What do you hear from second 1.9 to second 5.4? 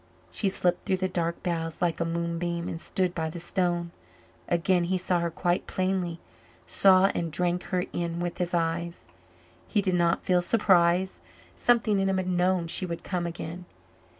a moonbeam and stood by the stone. Again he saw her